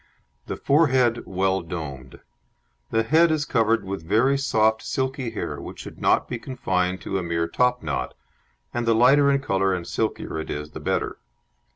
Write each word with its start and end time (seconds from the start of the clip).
The 0.47 0.57
forehead 0.57 1.21
well 1.27 1.61
domed. 1.61 2.21
The 2.89 3.03
head 3.03 3.29
is 3.31 3.45
covered 3.45 3.83
with 3.85 4.01
very 4.03 4.35
soft 4.35 4.81
silky 4.81 5.29
hair, 5.29 5.61
which 5.61 5.77
should 5.81 6.01
not 6.01 6.27
be 6.27 6.39
confined 6.39 7.01
to 7.01 7.19
a 7.19 7.23
mere 7.23 7.47
topknot, 7.47 8.15
and 8.73 8.87
the 8.87 8.95
lighter 8.95 9.29
in 9.31 9.41
colour 9.41 9.75
and 9.75 9.85
silkier 9.85 10.39
it 10.39 10.49
is 10.49 10.71
the 10.71 10.79
better. 10.79 11.19